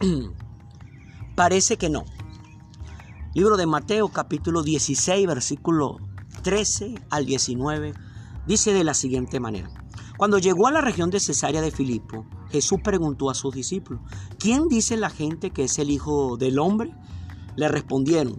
Parece 1.36 1.76
que 1.76 1.88
no. 1.88 2.04
Libro 3.34 3.56
de 3.56 3.66
Mateo 3.66 4.08
capítulo 4.08 4.62
16 4.62 5.26
versículo 5.26 5.98
13 6.42 6.94
al 7.10 7.26
19 7.26 7.94
dice 8.46 8.72
de 8.72 8.84
la 8.84 8.94
siguiente 8.94 9.40
manera. 9.40 9.70
Cuando 10.18 10.38
llegó 10.38 10.66
a 10.66 10.72
la 10.72 10.80
región 10.80 11.10
de 11.10 11.20
Cesarea 11.20 11.60
de 11.60 11.70
Filipo, 11.70 12.26
Jesús 12.50 12.80
preguntó 12.82 13.30
a 13.30 13.34
sus 13.34 13.54
discípulos, 13.54 14.02
¿quién 14.38 14.68
dice 14.68 14.96
la 14.96 15.10
gente 15.10 15.50
que 15.50 15.64
es 15.64 15.78
el 15.78 15.90
Hijo 15.90 16.36
del 16.36 16.58
Hombre? 16.58 16.94
Le 17.56 17.68
respondieron, 17.68 18.38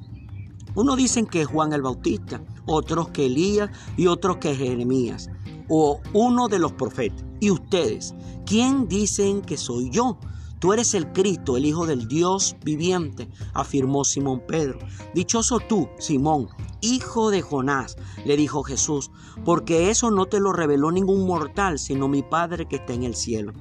unos 0.76 0.98
dicen 0.98 1.26
que 1.26 1.42
es 1.42 1.48
Juan 1.48 1.74
el 1.74 1.82
Bautista, 1.82 2.42
otros 2.66 3.10
que 3.10 3.26
Elías 3.26 3.70
y 3.96 4.08
otros 4.08 4.38
que 4.38 4.55
Jeremías, 4.55 5.30
o 5.70 6.02
uno 6.14 6.48
de 6.48 6.60
los 6.60 6.74
profetas. 6.74 7.26
¿Y 7.39 7.52
ustedes? 7.52 8.16
¿Quién 8.45 8.88
dicen 8.88 9.41
que 9.41 9.58
soy 9.58 9.89
yo? 9.91 10.17
Tú 10.59 10.73
eres 10.73 10.95
el 10.95 11.11
Cristo, 11.11 11.55
el 11.55 11.66
Hijo 11.66 11.85
del 11.85 12.07
Dios 12.07 12.55
viviente, 12.63 13.29
afirmó 13.53 14.03
Simón 14.03 14.41
Pedro. 14.47 14.80
Dichoso 15.13 15.59
tú, 15.59 15.89
Simón, 15.99 16.49
hijo 16.81 17.30
de 17.30 17.43
Jonás, 17.43 17.95
le 18.25 18.35
dijo 18.38 18.63
Jesús, 18.63 19.11
porque 19.45 19.91
eso 19.91 20.09
no 20.09 20.25
te 20.25 20.39
lo 20.39 20.53
reveló 20.53 20.91
ningún 20.91 21.27
mortal, 21.27 21.77
sino 21.77 22.07
mi 22.07 22.23
Padre 22.23 22.67
que 22.67 22.77
está 22.77 22.93
en 22.93 23.03
el 23.03 23.16
cielo. 23.16 23.53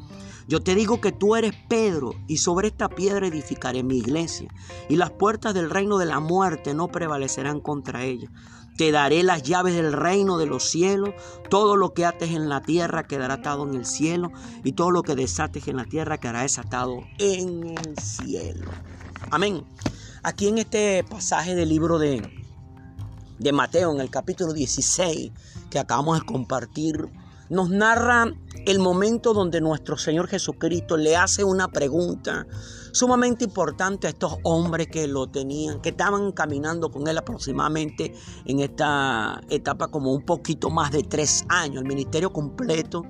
Yo 0.48 0.60
te 0.60 0.74
digo 0.74 1.00
que 1.00 1.12
tú 1.12 1.36
eres 1.36 1.52
Pedro, 1.68 2.12
y 2.28 2.38
sobre 2.38 2.68
esta 2.68 2.88
piedra 2.88 3.26
edificaré 3.26 3.82
mi 3.82 3.98
iglesia, 3.98 4.48
y 4.88 4.96
las 4.96 5.10
puertas 5.10 5.52
del 5.54 5.70
reino 5.70 5.98
de 5.98 6.06
la 6.06 6.20
muerte 6.20 6.72
no 6.72 6.88
prevalecerán 6.88 7.60
contra 7.60 8.04
ella. 8.04 8.30
Te 8.76 8.92
daré 8.92 9.22
las 9.22 9.42
llaves 9.42 9.74
del 9.74 9.92
reino 9.92 10.38
de 10.38 10.46
los 10.46 10.64
cielos. 10.64 11.10
Todo 11.48 11.76
lo 11.76 11.94
que 11.94 12.04
ates 12.04 12.30
en 12.30 12.48
la 12.48 12.62
tierra 12.62 13.06
quedará 13.06 13.34
atado 13.34 13.68
en 13.68 13.74
el 13.74 13.86
cielo. 13.86 14.30
Y 14.64 14.72
todo 14.72 14.90
lo 14.90 15.02
que 15.02 15.14
desates 15.14 15.66
en 15.68 15.76
la 15.76 15.84
tierra 15.84 16.18
quedará 16.18 16.42
desatado 16.42 17.00
en 17.18 17.76
el 17.76 17.98
cielo. 17.98 18.70
Amén. 19.30 19.64
Aquí 20.22 20.48
en 20.48 20.58
este 20.58 21.04
pasaje 21.04 21.54
del 21.54 21.68
libro 21.68 21.98
de, 21.98 22.28
de 23.38 23.52
Mateo, 23.52 23.92
en 23.92 24.00
el 24.00 24.10
capítulo 24.10 24.52
16, 24.52 25.32
que 25.70 25.78
acabamos 25.78 26.20
de 26.20 26.26
compartir, 26.26 27.08
nos 27.48 27.70
narra 27.70 28.34
el 28.66 28.80
momento 28.80 29.32
donde 29.32 29.60
nuestro 29.60 29.96
Señor 29.96 30.26
Jesucristo 30.26 30.96
le 30.96 31.16
hace 31.16 31.44
una 31.44 31.68
pregunta 31.68 32.46
sumamente 32.90 33.44
importante 33.44 34.08
a 34.08 34.10
estos 34.10 34.38
hombres 34.42 34.88
que 34.88 35.06
lo 35.06 35.28
tenían, 35.28 35.80
que 35.80 35.90
estaban 35.90 36.32
caminando 36.32 36.90
con 36.90 37.06
él 37.06 37.16
aproximadamente 37.16 38.12
en 38.44 38.58
esta 38.58 39.40
etapa 39.50 39.86
como 39.88 40.12
un 40.12 40.22
poquito 40.22 40.68
más 40.68 40.90
de 40.90 41.04
tres 41.04 41.44
años. 41.48 41.82
El 41.82 41.88
ministerio 41.88 42.32
completo 42.32 43.04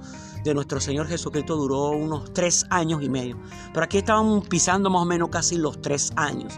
de 0.44 0.52
nuestro 0.52 0.78
Señor 0.78 1.06
Jesucristo 1.06 1.56
duró 1.56 1.88
unos 1.88 2.34
tres 2.34 2.66
años 2.68 3.02
y 3.02 3.08
medio. 3.08 3.38
Pero 3.72 3.84
aquí 3.84 3.96
estaban 3.96 4.42
pisando 4.42 4.90
más 4.90 5.02
o 5.02 5.06
menos 5.06 5.30
casi 5.30 5.56
los 5.56 5.80
tres 5.80 6.12
años. 6.16 6.52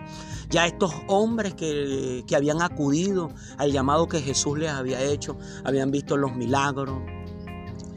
Ya 0.51 0.67
estos 0.67 0.93
hombres 1.07 1.55
que, 1.55 2.25
que 2.27 2.35
habían 2.35 2.63
acudido 2.63 3.31
al 3.59 3.71
llamado 3.71 4.09
que 4.09 4.21
Jesús 4.21 4.59
les 4.59 4.71
había 4.71 5.01
hecho, 5.03 5.37
habían 5.63 5.93
visto 5.93 6.17
los 6.17 6.35
milagros, 6.35 6.99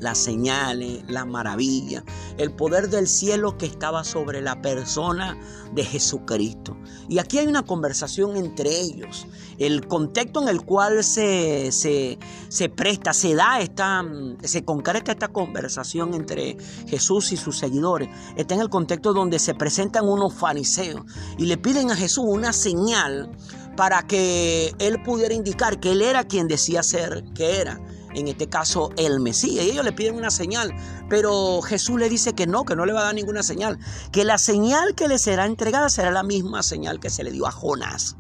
las 0.02 0.18
señales, 0.18 1.04
las 1.08 1.26
maravillas, 1.28 2.04
el 2.38 2.52
poder 2.52 2.90
del 2.90 3.08
cielo 3.08 3.58
que 3.58 3.68
estaba 3.68 4.04
sobre 4.04 4.42
la 4.42 4.62
persona 4.62 5.38
de 5.74 5.86
Jesucristo. 5.86 6.76
Y 7.08 7.20
aquí 7.20 7.38
hay 7.38 7.48
una 7.48 7.64
conversación 7.64 8.36
entre 8.36 8.82
ellos. 8.82 9.28
El 9.60 9.88
contexto 9.88 10.42
en 10.42 10.50
el 10.50 10.66
cual 10.66 11.04
se, 11.04 11.72
se, 11.72 12.18
se 12.50 12.68
presta, 12.68 13.14
se 13.14 13.36
da 13.36 13.62
esta, 13.62 14.04
se 14.44 14.66
concreta 14.66 15.12
esta 15.12 15.28
conversación 15.28 16.16
entre 16.16 16.58
Jesús 16.88 17.32
y 17.32 17.38
sus 17.38 17.60
seguidores, 17.60 18.10
está 18.36 18.56
en 18.56 18.62
el 18.62 18.70
contexto 18.70 19.14
donde 19.14 19.38
se 19.38 19.54
presentan 19.54 20.08
unos 20.08 20.34
fariseos 20.34 21.06
y 21.38 21.46
le 21.46 21.58
piden 21.58 21.92
a 21.92 21.96
Jesús 21.96 22.26
una 22.28 22.54
señal 22.54 23.32
para 23.78 24.08
que 24.08 24.74
él 24.80 25.02
pudiera 25.04 25.34
indicar 25.34 25.80
que 25.80 25.92
él 25.92 26.02
era 26.02 26.24
quien 26.24 26.48
decía 26.48 26.82
ser 26.84 27.24
que 27.36 27.62
era 27.62 27.80
en 28.14 28.28
este 28.28 28.48
caso 28.48 28.92
el 28.98 29.20
Mesías. 29.20 29.66
Y 29.66 29.72
ellos 29.72 29.86
le 29.86 29.94
piden 29.94 30.16
una 30.16 30.32
señal, 30.32 30.74
pero 31.10 31.62
Jesús 31.62 32.00
le 32.00 32.10
dice 32.10 32.34
que 32.34 32.48
no, 32.48 32.66
que 32.66 32.76
no 32.76 32.86
le 32.86 32.94
va 32.94 33.02
a 33.02 33.06
dar 33.06 33.16
ninguna 33.16 33.44
señal, 33.44 33.80
que 34.12 34.24
la 34.24 34.38
señal 34.38 34.96
que 34.96 35.08
le 35.08 35.18
será 35.18 35.46
entregada 35.46 35.90
será 35.90 36.12
la 36.12 36.24
misma 36.24 36.64
señal 36.64 37.00
que 37.00 37.10
se 37.10 37.24
le 37.24 37.32
dio 37.32 37.48
a 37.48 37.52
Jonás. 37.52 38.18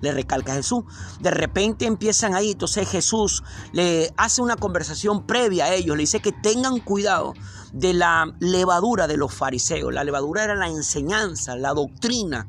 Le 0.00 0.12
recalca 0.12 0.54
Jesús. 0.54 0.84
De 1.20 1.30
repente 1.30 1.86
empiezan 1.86 2.34
ahí, 2.34 2.52
entonces 2.52 2.88
Jesús 2.88 3.42
le 3.72 4.12
hace 4.16 4.42
una 4.42 4.56
conversación 4.56 5.26
previa 5.26 5.66
a 5.66 5.74
ellos, 5.74 5.96
le 5.96 6.02
dice 6.02 6.20
que 6.20 6.32
tengan 6.32 6.78
cuidado 6.78 7.34
de 7.72 7.94
la 7.94 8.32
levadura 8.38 9.06
de 9.08 9.16
los 9.16 9.34
fariseos. 9.34 9.92
La 9.92 10.04
levadura 10.04 10.44
era 10.44 10.54
la 10.54 10.68
enseñanza, 10.68 11.56
la 11.56 11.74
doctrina, 11.74 12.46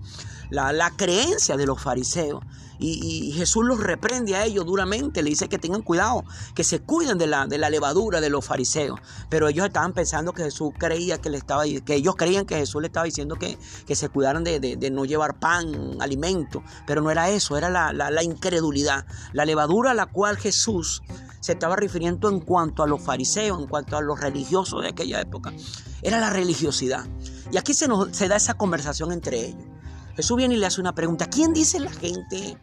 la, 0.51 0.72
la 0.72 0.91
creencia 0.91 1.57
de 1.57 1.66
los 1.66 1.81
fariseos. 1.81 2.44
Y, 2.79 3.34
Jesús 3.34 3.66
los 3.66 3.79
reprende 3.79 4.35
a 4.35 4.45
ellos 4.45 4.66
duramente, 4.66 5.22
le 5.22 5.29
dice 5.29 5.50
que 5.50 5.59
tengan 5.59 5.81
cuidado, 5.81 6.23
que 6.56 6.63
se 6.63 6.79
cuiden 6.79 7.17
de 7.17 7.28
la, 7.28 7.45
de 7.45 7.57
la 7.57 7.69
levadura 7.69 8.22
de 8.22 8.29
los 8.29 8.45
fariseos. 8.45 9.00
Pero 9.29 9.47
ellos 9.47 9.66
estaban 9.66 9.94
pensando 9.94 10.34
que 10.34 10.44
Jesús 10.44 10.72
creía 10.78 11.19
que 11.19 11.29
le 11.29 11.38
estaba, 11.38 11.63
que 11.63 11.95
ellos 11.95 12.16
creían 12.16 12.45
que 12.45 12.56
Jesús 12.56 12.81
le 12.81 12.88
estaba 12.88 13.06
diciendo 13.06 13.35
que, 13.35 13.57
que 13.85 13.95
se 13.95 14.09
cuidaran 14.09 14.44
de, 14.44 14.89
no 14.91 15.06
llevar 15.06 15.39
pan, 15.39 15.97
alimento. 16.00 16.63
Pero 16.88 17.01
no 17.01 17.12
era 17.12 17.29
eso, 17.29 17.57
era 17.57 17.69
la, 17.69 17.91
la 17.94 18.23
incredulidad. 18.23 19.06
La 19.34 19.45
levadura 19.45 19.91
a 19.91 19.94
la 19.94 20.06
cual 20.06 20.38
Jesús 20.38 21.03
se 21.39 21.53
estaba 21.53 21.75
refiriendo 21.75 22.29
en 22.29 22.39
cuanto 22.39 22.84
a 22.84 22.88
los 22.88 23.01
fariseos, 23.01 23.59
en 23.59 23.68
cuanto 23.68 23.97
a 23.97 24.01
los 24.01 24.19
religiosos 24.19 24.81
de 24.81 24.89
aquella 24.89 25.22
época. 25.22 25.53
Era 26.01 26.19
la 26.19 26.29
religiosidad. 26.29 27.06
Y 27.51 27.57
aquí 27.57 27.73
se, 27.73 27.88
nos, 27.88 28.16
se 28.16 28.28
da 28.28 28.35
esa 28.35 28.56
conversación 28.56 29.12
entre 29.12 29.47
ellos. 29.47 29.78
Jesús 30.19 30.35
viene 30.35 30.56
y 30.56 30.57
le 30.57 30.66
hace 30.66 30.81
una 30.81 30.94
pregunta. 30.94 31.30
¿Quién 31.30 31.53
dice 31.53 31.80
la 31.80 31.90
gente 31.90 32.57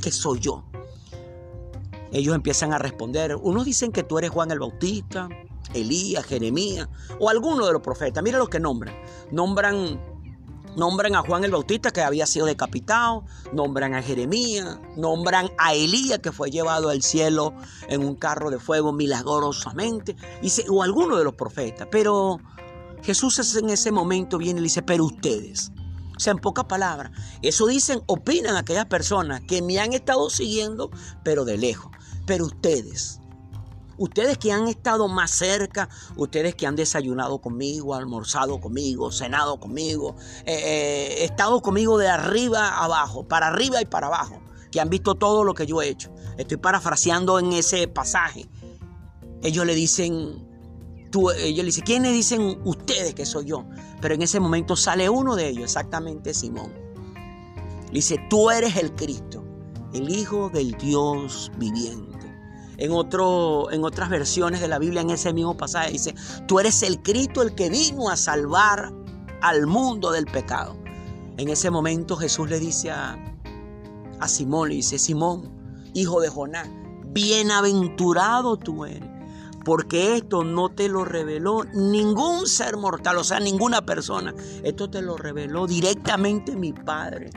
que 0.00 0.10
soy 0.10 0.40
yo? 0.40 0.64
Ellos 2.10 2.34
empiezan 2.34 2.72
a 2.72 2.78
responder. 2.78 3.36
Unos 3.36 3.66
dicen 3.66 3.92
que 3.92 4.02
tú 4.02 4.16
eres 4.16 4.30
Juan 4.30 4.50
el 4.50 4.60
Bautista, 4.60 5.28
Elías, 5.74 6.24
Jeremías 6.24 6.88
o 7.20 7.28
alguno 7.28 7.66
de 7.66 7.74
los 7.74 7.82
profetas. 7.82 8.24
Mira 8.24 8.38
lo 8.38 8.46
que 8.46 8.58
nombran. 8.58 8.94
Nombran, 9.30 10.00
nombran 10.74 11.14
a 11.14 11.20
Juan 11.20 11.44
el 11.44 11.50
Bautista 11.50 11.90
que 11.90 12.00
había 12.00 12.24
sido 12.24 12.46
decapitado. 12.46 13.24
Nombran 13.52 13.92
a 13.92 14.00
Jeremías. 14.00 14.78
Nombran 14.96 15.50
a 15.58 15.74
Elías 15.74 16.20
que 16.20 16.32
fue 16.32 16.50
llevado 16.50 16.88
al 16.88 17.02
cielo 17.02 17.52
en 17.88 18.06
un 18.06 18.14
carro 18.14 18.50
de 18.50 18.58
fuego 18.58 18.90
milagrosamente. 18.94 20.16
o 20.70 20.82
alguno 20.82 21.18
de 21.18 21.24
los 21.24 21.34
profetas. 21.34 21.88
Pero 21.90 22.40
Jesús 23.02 23.54
en 23.54 23.68
ese 23.68 23.92
momento 23.92 24.38
viene 24.38 24.60
y 24.60 24.62
le 24.62 24.66
dice, 24.68 24.80
pero 24.80 25.04
ustedes 25.04 25.72
sea, 26.20 26.32
en 26.32 26.38
pocas 26.38 26.64
palabras, 26.64 27.12
eso 27.42 27.66
dicen, 27.66 28.02
opinan 28.06 28.56
aquellas 28.56 28.86
personas 28.86 29.40
que 29.42 29.62
me 29.62 29.78
han 29.78 29.92
estado 29.92 30.28
siguiendo, 30.30 30.90
pero 31.24 31.44
de 31.44 31.58
lejos. 31.58 31.90
Pero 32.26 32.46
ustedes, 32.46 33.20
ustedes 33.98 34.38
que 34.38 34.52
han 34.52 34.68
estado 34.68 35.08
más 35.08 35.30
cerca, 35.30 35.88
ustedes 36.16 36.54
que 36.54 36.66
han 36.66 36.76
desayunado 36.76 37.40
conmigo, 37.40 37.94
almorzado 37.94 38.60
conmigo, 38.60 39.12
cenado 39.12 39.58
conmigo, 39.58 40.16
eh, 40.44 40.54
eh, 40.54 41.24
estado 41.24 41.60
conmigo 41.60 41.98
de 41.98 42.08
arriba 42.08 42.82
abajo, 42.82 43.26
para 43.26 43.48
arriba 43.48 43.80
y 43.80 43.86
para 43.86 44.08
abajo, 44.08 44.40
que 44.70 44.80
han 44.80 44.90
visto 44.90 45.14
todo 45.14 45.44
lo 45.44 45.54
que 45.54 45.66
yo 45.66 45.82
he 45.82 45.88
hecho. 45.88 46.12
Estoy 46.38 46.56
parafraseando 46.56 47.38
en 47.38 47.52
ese 47.52 47.88
pasaje. 47.88 48.48
Ellos 49.42 49.66
le 49.66 49.74
dicen, 49.74 50.51
ellos 51.12 51.58
le 51.58 51.64
dicen, 51.64 51.84
¿quiénes 51.84 52.12
dicen 52.12 52.58
ustedes 52.64 53.14
que 53.14 53.26
soy 53.26 53.46
yo? 53.46 53.64
Pero 54.00 54.14
en 54.14 54.22
ese 54.22 54.40
momento 54.40 54.76
sale 54.76 55.08
uno 55.08 55.36
de 55.36 55.48
ellos, 55.48 55.64
exactamente 55.64 56.34
Simón. 56.34 56.72
Le 57.86 57.92
dice, 57.92 58.18
tú 58.30 58.50
eres 58.50 58.76
el 58.76 58.92
Cristo, 58.94 59.44
el 59.92 60.08
Hijo 60.08 60.48
del 60.48 60.72
Dios 60.72 61.52
viviente. 61.58 62.10
En, 62.78 62.92
otro, 62.92 63.70
en 63.70 63.84
otras 63.84 64.08
versiones 64.08 64.60
de 64.60 64.68
la 64.68 64.78
Biblia, 64.78 65.02
en 65.02 65.10
ese 65.10 65.32
mismo 65.32 65.56
pasaje, 65.56 65.92
dice, 65.92 66.14
tú 66.48 66.58
eres 66.58 66.82
el 66.82 67.02
Cristo, 67.02 67.42
el 67.42 67.54
que 67.54 67.68
vino 67.68 68.08
a 68.08 68.16
salvar 68.16 68.92
al 69.42 69.66
mundo 69.66 70.10
del 70.10 70.24
pecado. 70.26 70.76
En 71.36 71.48
ese 71.48 71.70
momento 71.70 72.16
Jesús 72.16 72.48
le 72.48 72.58
dice 72.58 72.90
a, 72.90 73.16
a 74.18 74.28
Simón, 74.28 74.70
le 74.70 74.76
dice, 74.76 74.98
Simón, 74.98 75.52
hijo 75.94 76.20
de 76.20 76.28
Jonás, 76.28 76.68
bienaventurado 77.12 78.56
tú 78.56 78.86
eres 78.86 79.11
porque 79.64 80.16
esto 80.16 80.44
no 80.44 80.70
te 80.70 80.88
lo 80.88 81.04
reveló 81.04 81.64
ningún 81.74 82.46
ser 82.46 82.76
mortal, 82.76 83.18
o 83.18 83.24
sea, 83.24 83.40
ninguna 83.40 83.82
persona. 83.82 84.34
Esto 84.62 84.90
te 84.90 85.02
lo 85.02 85.16
reveló 85.16 85.66
directamente 85.66 86.56
mi 86.56 86.72
Padre 86.72 87.30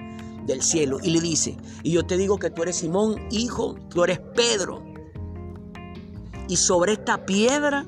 del 0.45 0.61
cielo. 0.61 0.97
Y 1.01 1.11
le 1.11 1.21
dice, 1.21 1.57
y 1.83 1.91
yo 1.91 2.03
te 2.03 2.17
digo 2.17 2.37
que 2.37 2.49
tú 2.49 2.63
eres 2.63 2.77
Simón, 2.77 3.27
hijo, 3.31 3.75
tú 3.89 4.03
eres 4.03 4.19
Pedro. 4.35 4.83
Y 6.47 6.57
sobre 6.57 6.93
esta 6.93 7.25
piedra 7.25 7.85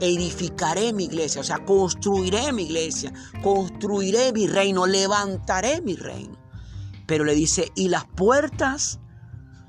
edificaré 0.00 0.92
mi 0.92 1.04
iglesia, 1.04 1.42
o 1.42 1.44
sea, 1.44 1.64
construiré 1.64 2.52
mi 2.52 2.62
iglesia, 2.62 3.12
construiré 3.42 4.32
mi 4.32 4.46
reino, 4.46 4.86
levantaré 4.86 5.82
mi 5.82 5.94
reino. 5.94 6.38
Pero 7.06 7.24
le 7.24 7.34
dice, 7.34 7.70
y 7.74 7.88
las 7.88 8.04
puertas 8.06 9.00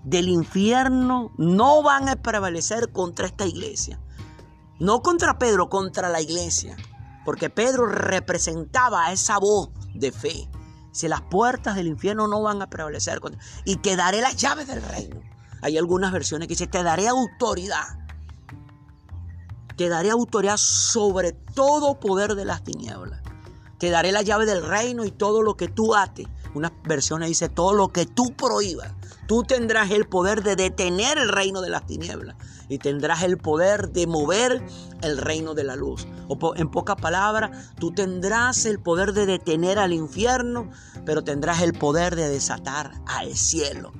del 0.03 0.29
infierno 0.29 1.31
no 1.37 1.83
van 1.83 2.09
a 2.09 2.15
prevalecer 2.15 2.91
contra 2.91 3.27
esta 3.27 3.45
iglesia. 3.45 3.99
No 4.79 5.01
contra 5.01 5.37
Pedro, 5.37 5.69
contra 5.69 6.09
la 6.09 6.21
iglesia. 6.21 6.75
Porque 7.23 7.49
Pedro 7.49 7.85
representaba 7.85 9.11
esa 9.11 9.37
voz 9.37 9.69
de 9.93 10.11
fe. 10.11 10.49
Si 10.91 11.07
las 11.07 11.21
puertas 11.21 11.75
del 11.75 11.87
infierno 11.87 12.27
no 12.27 12.41
van 12.41 12.61
a 12.61 12.69
prevalecer. 12.69 13.21
Y 13.63 13.77
te 13.77 13.95
daré 13.95 14.21
las 14.21 14.35
llaves 14.37 14.67
del 14.67 14.81
reino. 14.81 15.21
Hay 15.61 15.77
algunas 15.77 16.11
versiones 16.11 16.47
que 16.47 16.53
dicen, 16.53 16.71
te 16.71 16.81
daré 16.81 17.07
autoridad. 17.07 17.99
Te 19.77 19.87
daré 19.87 20.09
autoridad 20.09 20.57
sobre 20.57 21.31
todo 21.31 21.99
poder 21.99 22.35
de 22.35 22.45
las 22.45 22.63
tinieblas. 22.63 23.21
Te 23.77 23.89
daré 23.89 24.11
la 24.11 24.21
llave 24.23 24.45
del 24.45 24.65
reino 24.65 25.05
y 25.05 25.11
todo 25.11 25.43
lo 25.43 25.55
que 25.55 25.67
tú 25.67 25.95
ates. 25.95 26.27
Una 26.53 26.73
versión 26.83 27.21
dice, 27.21 27.49
todo 27.49 27.73
lo 27.73 27.89
que 27.89 28.05
tú 28.05 28.33
prohíbas. 28.35 28.93
Tú 29.27 29.43
tendrás 29.43 29.91
el 29.91 30.07
poder 30.07 30.43
de 30.43 30.55
detener 30.55 31.17
el 31.17 31.29
reino 31.29 31.61
de 31.61 31.69
las 31.69 31.85
tinieblas 31.85 32.35
y 32.67 32.79
tendrás 32.79 33.23
el 33.23 33.37
poder 33.37 33.89
de 33.91 34.07
mover 34.07 34.61
el 35.01 35.17
reino 35.17 35.53
de 35.53 35.63
la 35.63 35.75
luz. 35.75 36.07
O 36.27 36.53
en 36.55 36.69
pocas 36.69 36.97
palabras, 36.97 37.73
tú 37.79 37.91
tendrás 37.91 38.65
el 38.65 38.79
poder 38.79 39.13
de 39.13 39.25
detener 39.25 39.79
al 39.79 39.93
infierno, 39.93 40.69
pero 41.05 41.23
tendrás 41.23 41.61
el 41.61 41.73
poder 41.73 42.15
de 42.15 42.29
desatar 42.29 42.91
al 43.07 43.35
cielo. 43.35 43.93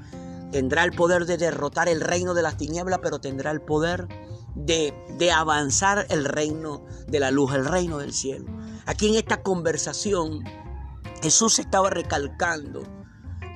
Tendrá 0.51 0.83
el 0.83 0.91
poder 0.91 1.25
de 1.25 1.37
derrotar 1.37 1.87
el 1.87 2.01
reino 2.01 2.33
de 2.33 2.41
las 2.41 2.57
tinieblas, 2.57 2.99
pero 3.01 3.21
tendrá 3.21 3.51
el 3.51 3.61
poder 3.61 4.07
de, 4.55 4.93
de 5.17 5.31
avanzar 5.31 6.05
el 6.09 6.25
reino 6.25 6.85
de 7.07 7.19
la 7.21 7.31
luz, 7.31 7.53
el 7.53 7.65
reino 7.65 7.99
del 7.99 8.13
cielo. 8.13 8.51
Aquí 8.85 9.07
en 9.07 9.15
esta 9.15 9.43
conversación, 9.43 10.43
Jesús 11.21 11.59
estaba 11.59 11.89
recalcando 11.89 12.83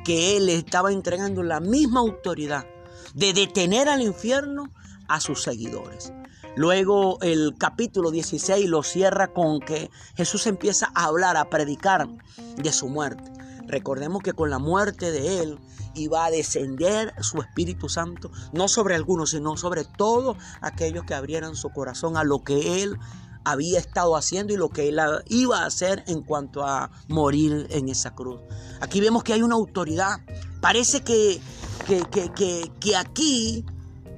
que 0.03 0.38
Él 0.38 0.50
estaba 0.50 0.91
entregando 0.91 1.41
la 1.44 1.59
misma 1.59 2.00
autoridad 2.00 2.65
de 3.13 3.33
detener 3.33 3.89
al 3.89 4.01
infierno 4.01 4.71
a 5.07 5.19
sus 5.19 5.41
seguidores. 5.41 6.13
Luego 6.56 7.17
el 7.21 7.56
capítulo 7.57 8.12
16 8.12 8.69
lo 8.69 8.83
cierra 8.83 9.33
con 9.33 9.59
que 9.59 9.89
Jesús 10.15 10.47
empieza 10.47 10.91
a 10.95 11.06
hablar, 11.06 11.38
a 11.38 11.50
predicar 11.50 12.07
de 12.56 12.71
su 12.71 12.88
muerte. 12.88 13.31
Recordemos 13.67 14.21
que 14.21 14.33
con 14.33 14.50
la 14.50 14.59
muerte 14.59 15.12
de 15.12 15.41
Él 15.41 15.59
iba 15.95 16.25
a 16.25 16.31
descender 16.31 17.13
su 17.21 17.41
Espíritu 17.41 17.89
Santo, 17.89 18.31
no 18.53 18.67
sobre 18.67 18.95
algunos, 18.95 19.31
sino 19.31 19.57
sobre 19.57 19.85
todos 19.85 20.38
aquellos 20.62 21.03
que 21.06 21.15
abrieran 21.15 21.56
su 21.56 21.69
corazón 21.71 22.15
a 22.15 22.23
lo 22.23 22.44
que 22.44 22.83
Él 22.83 22.97
había 23.45 23.80
estado 23.80 24.15
haciendo 24.18 24.53
y 24.53 24.57
lo 24.57 24.69
que 24.69 24.89
Él 24.89 25.00
iba 25.27 25.59
a 25.59 25.65
hacer 25.68 26.03
en 26.07 26.21
cuanto 26.21 26.65
a 26.65 26.92
morir 27.07 27.68
en 27.69 27.89
esa 27.89 28.13
cruz. 28.13 28.42
Aquí 28.81 29.00
vemos 29.00 29.24
que 29.24 29.33
hay 29.33 29.42
una 29.42 29.56
autoridad. 29.56 30.19
Parece 30.59 31.01
que, 31.01 31.39
que, 31.88 32.03
que, 32.12 32.71
que 32.80 32.95
aquí 32.95 33.65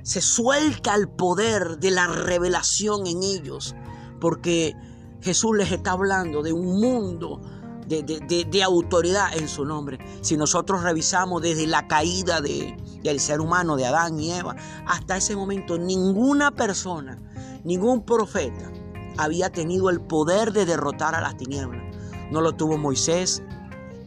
se 0.01 0.21
suelta 0.21 0.95
el 0.95 1.09
poder 1.09 1.77
de 1.79 1.91
la 1.91 2.07
revelación 2.07 3.05
en 3.05 3.21
ellos, 3.21 3.75
porque 4.21 4.73
Jesús 5.21 5.57
les 5.57 5.71
está 5.71 5.91
hablando 5.91 6.41
de 6.41 6.53
un 6.53 6.79
mundo 6.79 7.41
de, 7.87 8.63
autoridad 8.63 9.35
en 9.37 9.47
su 9.47 9.65
nombre. 9.65 9.99
Si 10.21 10.37
nosotros 10.37 10.83
revisamos 10.83 11.41
desde 11.41 11.67
la 11.67 11.87
caída 11.87 12.41
de, 12.41 12.75
del 13.03 13.19
ser 13.19 13.41
humano, 13.41 13.75
de 13.75 13.85
Adán 13.85 14.19
y 14.19 14.31
Eva, 14.31 14.55
hasta 14.85 15.17
ese 15.17 15.35
momento 15.35 15.77
ninguna 15.77 16.51
persona, 16.51 17.19
ningún 17.63 18.03
profeta 18.03 18.71
había 19.17 19.51
tenido 19.51 19.89
el 19.89 20.01
poder 20.01 20.53
de 20.53 20.65
derrotar 20.65 21.15
a 21.15 21.21
las 21.21 21.37
tinieblas. 21.37 21.83
No 22.31 22.41
lo 22.41 22.53
tuvo 22.53 22.77
Moisés 22.77 23.43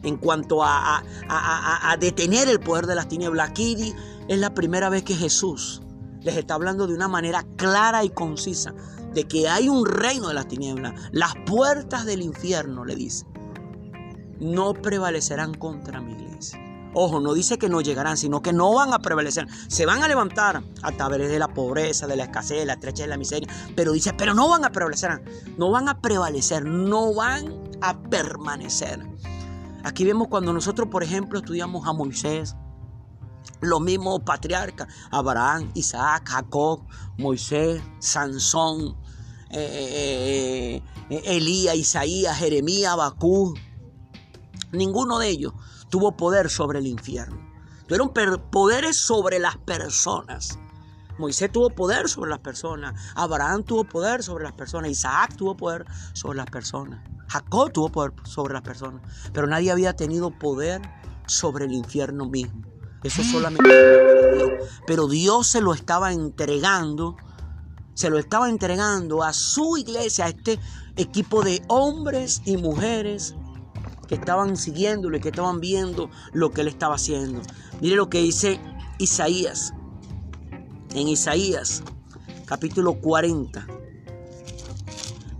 en 0.02 0.16
cuanto 0.16 0.62
a, 0.64 1.02
a, 1.28 1.90
a 1.90 1.96
detener 1.96 2.48
el 2.48 2.60
poder 2.60 2.86
de 2.86 2.94
las 2.94 3.08
tinieblas. 3.08 3.50
Aquí 3.50 3.94
es 4.28 4.38
la 4.38 4.54
primera 4.54 4.88
vez 4.88 5.02
que 5.02 5.14
Jesús 5.14 5.82
les 6.22 6.36
está 6.36 6.54
hablando 6.54 6.86
de 6.86 6.94
una 6.94 7.08
manera 7.08 7.44
clara 7.56 8.04
y 8.04 8.10
concisa 8.10 8.74
de 9.14 9.24
que 9.24 9.48
hay 9.48 9.68
un 9.68 9.86
reino 9.86 10.28
de 10.28 10.34
las 10.34 10.48
tinieblas. 10.48 10.94
Las 11.12 11.34
puertas 11.46 12.04
del 12.04 12.22
infierno, 12.22 12.84
le 12.84 12.94
dice, 12.94 13.26
no 14.38 14.74
prevalecerán 14.74 15.54
contra 15.54 16.00
mi 16.00 16.12
iglesia. 16.12 16.69
Ojo, 16.92 17.20
no 17.20 17.34
dice 17.34 17.56
que 17.56 17.68
no 17.68 17.80
llegarán, 17.80 18.16
sino 18.16 18.42
que 18.42 18.52
no 18.52 18.74
van 18.74 18.92
a 18.92 18.98
prevalecer. 18.98 19.46
Se 19.68 19.86
van 19.86 20.02
a 20.02 20.08
levantar 20.08 20.62
a 20.82 20.92
través 20.92 21.28
de 21.28 21.38
la 21.38 21.48
pobreza, 21.48 22.06
de 22.06 22.16
la 22.16 22.24
escasez, 22.24 22.58
de 22.58 22.66
la 22.66 22.72
estrechez, 22.74 23.04
de 23.04 23.08
la 23.08 23.16
miseria. 23.16 23.48
Pero 23.76 23.92
dice, 23.92 24.12
pero 24.14 24.34
no 24.34 24.48
van 24.48 24.64
a 24.64 24.72
prevalecer. 24.72 25.22
No 25.56 25.70
van 25.70 25.88
a 25.88 26.00
prevalecer, 26.00 26.64
no 26.64 27.14
van 27.14 27.62
a 27.80 28.00
permanecer. 28.02 29.06
Aquí 29.84 30.04
vemos 30.04 30.28
cuando 30.28 30.52
nosotros, 30.52 30.88
por 30.88 31.02
ejemplo, 31.04 31.38
estudiamos 31.38 31.86
a 31.86 31.92
Moisés, 31.92 32.56
los 33.60 33.80
mismos 33.80 34.20
patriarcas, 34.24 34.88
Abraham, 35.10 35.70
Isaac, 35.74 36.28
Jacob, 36.28 36.82
Moisés, 37.18 37.80
Sansón, 38.00 38.96
eh, 39.50 40.80
eh, 40.80 40.82
eh, 41.10 41.22
Elías, 41.24 41.76
Isaías, 41.76 42.36
Jeremías, 42.36 42.96
Bacú. 42.96 43.54
Ninguno 44.72 45.18
de 45.18 45.28
ellos 45.28 45.52
tuvo 45.90 46.16
poder 46.16 46.48
sobre 46.48 46.78
el 46.78 46.86
infierno. 46.86 47.38
Tuvieron 47.86 48.12
poderes 48.50 48.96
sobre 48.96 49.38
las 49.38 49.58
personas. 49.58 50.58
Moisés 51.18 51.52
tuvo 51.52 51.70
poder 51.70 52.08
sobre 52.08 52.30
las 52.30 52.38
personas. 52.38 52.94
Abraham 53.14 53.64
tuvo 53.64 53.84
poder 53.84 54.22
sobre 54.22 54.44
las 54.44 54.54
personas. 54.54 54.90
Isaac 54.90 55.36
tuvo 55.36 55.56
poder 55.56 55.84
sobre 56.14 56.38
las 56.38 56.46
personas. 56.46 57.00
Jacob 57.28 57.72
tuvo 57.72 57.90
poder 57.90 58.12
sobre 58.24 58.54
las 58.54 58.62
personas. 58.62 59.02
Pero 59.32 59.46
nadie 59.46 59.70
había 59.70 59.94
tenido 59.94 60.30
poder 60.30 60.80
sobre 61.26 61.66
el 61.66 61.72
infierno 61.72 62.26
mismo. 62.26 62.62
Eso 63.02 63.22
solamente 63.22 64.34
Dios. 64.34 64.50
Pero 64.86 65.08
Dios 65.08 65.46
se 65.46 65.60
lo 65.60 65.74
estaba 65.74 66.12
entregando, 66.12 67.16
se 67.94 68.10
lo 68.10 68.18
estaba 68.18 68.48
entregando 68.48 69.22
a 69.22 69.32
su 69.32 69.76
iglesia, 69.76 70.26
a 70.26 70.28
este 70.28 70.58
equipo 70.96 71.42
de 71.42 71.62
hombres 71.68 72.42
y 72.44 72.56
mujeres 72.56 73.34
que 74.10 74.16
estaban 74.16 74.56
siguiéndolo 74.56 75.16
y 75.16 75.20
que 75.20 75.28
estaban 75.28 75.60
viendo 75.60 76.10
lo 76.32 76.50
que 76.50 76.62
él 76.62 76.66
estaba 76.66 76.96
haciendo. 76.96 77.42
Mire 77.80 77.94
lo 77.94 78.10
que 78.10 78.18
dice 78.18 78.58
Isaías. 78.98 79.72
En 80.96 81.06
Isaías, 81.06 81.84
capítulo 82.44 82.94
40, 82.94 83.64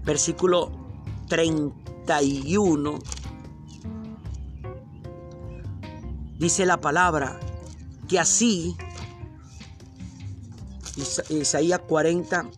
versículo 0.05 0.71
31. 1.27 3.01
Dice 6.39 6.65
la 6.65 6.81
palabra, 6.81 7.41
que 8.09 8.21
así, 8.21 8.77
Isaías 11.29 11.81
40, 11.89 12.51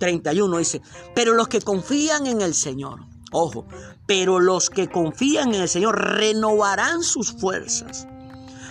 31 0.00 0.58
dice, 0.58 0.82
pero 1.14 1.32
los 1.34 1.46
que 1.46 1.60
confían 1.60 2.26
en 2.26 2.40
el 2.40 2.54
Señor, 2.54 3.06
ojo, 3.32 3.66
pero 4.06 4.40
los 4.40 4.70
que 4.70 4.88
confían 4.88 5.54
en 5.54 5.62
el 5.62 5.68
Señor 5.68 5.98
renovarán 6.16 7.02
sus 7.02 7.32
fuerzas. 7.32 8.06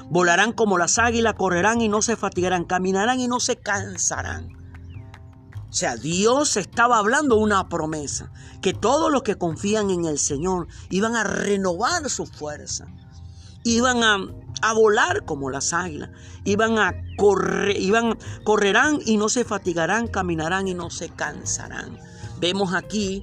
Volarán 0.09 0.51
como 0.51 0.77
las 0.77 0.99
águilas, 0.99 1.33
correrán 1.33 1.81
y 1.81 1.89
no 1.89 2.01
se 2.01 2.15
fatigarán, 2.15 2.65
caminarán 2.65 3.19
y 3.19 3.27
no 3.27 3.39
se 3.39 3.57
cansarán. 3.57 4.49
O 5.69 5.73
sea, 5.77 5.97
Dios 5.97 6.55
estaba 6.57 6.99
hablando 6.99 7.37
una 7.37 7.67
promesa, 7.67 8.31
que 8.61 8.73
todos 8.73 9.11
los 9.11 9.23
que 9.23 9.35
confían 9.35 9.89
en 9.89 10.05
el 10.05 10.19
Señor 10.19 10.67
iban 10.89 11.15
a 11.15 11.23
renovar 11.23 12.09
su 12.09 12.25
fuerza, 12.25 12.87
iban 13.63 14.03
a 14.03 14.17
a 14.61 14.73
volar 14.73 15.25
como 15.25 15.49
las 15.49 15.73
águilas. 15.73 16.09
Iban 16.43 16.77
a 16.77 16.93
correr, 17.17 17.79
iban, 17.79 18.17
correrán 18.43 18.99
y 19.05 19.17
no 19.17 19.29
se 19.29 19.43
fatigarán, 19.43 20.07
caminarán 20.07 20.67
y 20.67 20.73
no 20.73 20.89
se 20.89 21.09
cansarán. 21.09 21.99
Vemos 22.39 22.73
aquí 22.73 23.21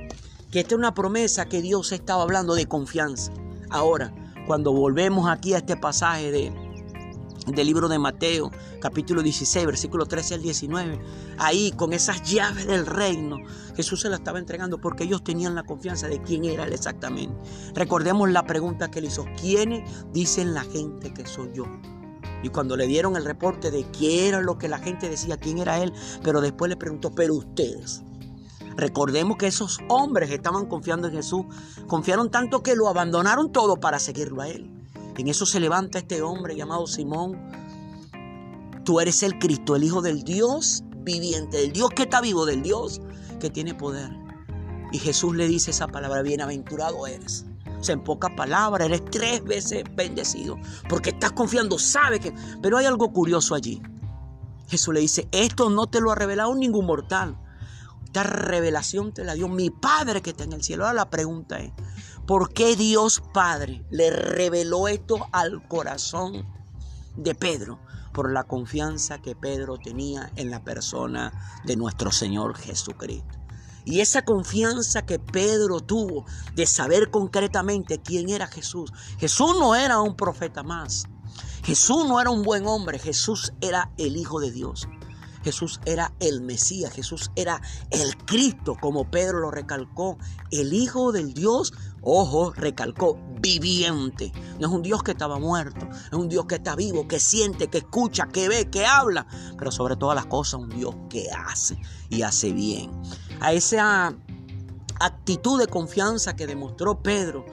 que 0.52 0.60
esta 0.60 0.74
es 0.74 0.78
una 0.78 0.92
promesa 0.92 1.46
que 1.46 1.62
Dios 1.62 1.92
estaba 1.92 2.22
hablando 2.22 2.54
de 2.54 2.66
confianza. 2.66 3.32
Ahora, 3.70 4.14
cuando 4.46 4.70
volvemos 4.74 5.28
aquí 5.28 5.54
a 5.54 5.58
este 5.58 5.78
pasaje 5.78 6.30
de, 6.30 6.52
del 7.46 7.66
libro 7.66 7.88
de 7.88 7.98
Mateo, 7.98 8.50
capítulo 8.78 9.22
16, 9.22 9.64
versículo 9.64 10.04
13 10.04 10.34
al 10.34 10.42
19. 10.42 11.00
Ahí, 11.38 11.72
con 11.72 11.94
esas 11.94 12.22
llaves 12.30 12.66
del 12.66 12.84
reino, 12.84 13.38
Jesús 13.74 14.02
se 14.02 14.10
las 14.10 14.20
estaba 14.20 14.38
entregando 14.38 14.78
porque 14.78 15.04
ellos 15.04 15.24
tenían 15.24 15.54
la 15.54 15.62
confianza 15.62 16.06
de 16.06 16.20
quién 16.20 16.44
era 16.44 16.64
Él 16.64 16.74
exactamente. 16.74 17.34
Recordemos 17.74 18.30
la 18.30 18.44
pregunta 18.44 18.90
que 18.90 18.98
él 18.98 19.06
hizo, 19.06 19.24
¿quiénes 19.40 19.90
dicen 20.12 20.52
la 20.52 20.64
gente 20.64 21.14
que 21.14 21.26
soy 21.26 21.48
yo? 21.54 21.64
Y 22.42 22.50
cuando 22.50 22.76
le 22.76 22.86
dieron 22.86 23.16
el 23.16 23.24
reporte 23.24 23.70
de 23.70 23.86
quién 23.90 24.26
era 24.26 24.42
lo 24.42 24.58
que 24.58 24.68
la 24.68 24.78
gente 24.78 25.08
decía, 25.08 25.38
quién 25.38 25.58
era 25.58 25.82
Él, 25.82 25.94
pero 26.22 26.42
después 26.42 26.68
le 26.68 26.76
preguntó, 26.76 27.10
pero 27.14 27.36
ustedes. 27.36 28.02
Recordemos 28.76 29.36
que 29.36 29.46
esos 29.46 29.78
hombres 29.88 30.30
estaban 30.30 30.66
confiando 30.66 31.08
en 31.08 31.14
Jesús, 31.14 31.44
confiaron 31.86 32.30
tanto 32.30 32.62
que 32.62 32.74
lo 32.74 32.88
abandonaron 32.88 33.52
todo 33.52 33.76
para 33.76 33.98
seguirlo 33.98 34.42
a 34.42 34.48
Él. 34.48 34.70
En 35.16 35.28
eso 35.28 35.46
se 35.46 35.60
levanta 35.60 35.98
este 35.98 36.22
hombre 36.22 36.56
llamado 36.56 36.86
Simón. 36.86 37.38
Tú 38.84 39.00
eres 39.00 39.22
el 39.22 39.38
Cristo, 39.38 39.76
el 39.76 39.84
Hijo 39.84 40.02
del 40.02 40.22
Dios 40.22 40.84
viviente, 40.96 41.58
del 41.58 41.72
Dios 41.72 41.90
que 41.90 42.04
está 42.04 42.20
vivo, 42.20 42.46
del 42.46 42.62
Dios 42.62 43.00
que 43.38 43.50
tiene 43.50 43.74
poder. 43.74 44.10
Y 44.90 44.98
Jesús 44.98 45.34
le 45.34 45.48
dice 45.48 45.70
esa 45.70 45.88
palabra, 45.88 46.22
bienaventurado 46.22 47.06
eres. 47.06 47.46
O 47.80 47.84
sea, 47.84 47.94
en 47.94 48.04
pocas 48.04 48.30
palabras, 48.36 48.86
eres 48.86 49.04
tres 49.10 49.42
veces 49.42 49.84
bendecido. 49.94 50.56
Porque 50.88 51.10
estás 51.10 51.32
confiando, 51.32 51.78
sabe 51.78 52.20
que... 52.20 52.32
Pero 52.62 52.78
hay 52.78 52.86
algo 52.86 53.12
curioso 53.12 53.54
allí. 53.54 53.82
Jesús 54.68 54.94
le 54.94 55.00
dice, 55.00 55.28
esto 55.32 55.68
no 55.68 55.86
te 55.86 56.00
lo 56.00 56.12
ha 56.12 56.14
revelado 56.14 56.54
ningún 56.54 56.86
mortal. 56.86 57.36
Esta 58.12 58.24
revelación 58.24 59.14
te 59.14 59.24
la 59.24 59.32
dio 59.32 59.48
mi 59.48 59.70
Padre 59.70 60.20
que 60.20 60.28
está 60.28 60.44
en 60.44 60.52
el 60.52 60.62
cielo. 60.62 60.84
Ahora 60.84 60.96
la 60.96 61.08
pregunta 61.08 61.60
es, 61.60 61.72
¿por 62.26 62.52
qué 62.52 62.76
Dios 62.76 63.22
Padre 63.32 63.86
le 63.88 64.10
reveló 64.10 64.86
esto 64.86 65.28
al 65.32 65.66
corazón 65.66 66.46
de 67.16 67.34
Pedro? 67.34 67.80
Por 68.12 68.30
la 68.30 68.44
confianza 68.44 69.22
que 69.22 69.34
Pedro 69.34 69.78
tenía 69.78 70.30
en 70.36 70.50
la 70.50 70.62
persona 70.62 71.32
de 71.64 71.76
nuestro 71.76 72.12
Señor 72.12 72.54
Jesucristo. 72.54 73.38
Y 73.86 74.00
esa 74.00 74.26
confianza 74.26 75.06
que 75.06 75.18
Pedro 75.18 75.80
tuvo 75.80 76.26
de 76.54 76.66
saber 76.66 77.10
concretamente 77.10 78.02
quién 78.02 78.28
era 78.28 78.46
Jesús. 78.46 78.92
Jesús 79.20 79.56
no 79.58 79.74
era 79.74 80.02
un 80.02 80.16
profeta 80.16 80.62
más. 80.62 81.06
Jesús 81.64 82.04
no 82.06 82.20
era 82.20 82.28
un 82.28 82.42
buen 82.42 82.66
hombre. 82.66 82.98
Jesús 82.98 83.54
era 83.62 83.90
el 83.96 84.18
Hijo 84.18 84.38
de 84.38 84.50
Dios. 84.50 84.86
Jesús 85.42 85.80
era 85.84 86.12
el 86.20 86.40
Mesías, 86.40 86.92
Jesús 86.92 87.30
era 87.36 87.60
el 87.90 88.16
Cristo, 88.16 88.76
como 88.80 89.10
Pedro 89.10 89.40
lo 89.40 89.50
recalcó, 89.50 90.18
el 90.50 90.72
Hijo 90.72 91.12
del 91.12 91.34
Dios, 91.34 91.72
ojo, 92.00 92.52
recalcó, 92.52 93.18
viviente. 93.40 94.32
No 94.58 94.68
es 94.68 94.72
un 94.72 94.82
Dios 94.82 95.02
que 95.02 95.12
estaba 95.12 95.38
muerto, 95.38 95.88
es 95.90 96.12
un 96.12 96.28
Dios 96.28 96.46
que 96.46 96.56
está 96.56 96.76
vivo, 96.76 97.08
que 97.08 97.20
siente, 97.20 97.68
que 97.68 97.78
escucha, 97.78 98.28
que 98.28 98.48
ve, 98.48 98.70
que 98.70 98.86
habla, 98.86 99.26
pero 99.58 99.70
sobre 99.70 99.96
todas 99.96 100.14
las 100.14 100.26
cosas 100.26 100.60
un 100.60 100.70
Dios 100.70 100.94
que 101.08 101.28
hace 101.30 101.78
y 102.08 102.22
hace 102.22 102.52
bien. 102.52 102.90
A 103.40 103.52
esa 103.52 104.14
actitud 105.00 105.58
de 105.58 105.66
confianza 105.66 106.36
que 106.36 106.46
demostró 106.46 107.02
Pedro, 107.02 107.44